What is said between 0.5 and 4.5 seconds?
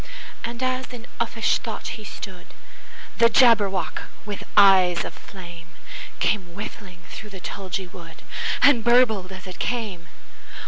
as in uffish thought he stood, The Jabberwock, with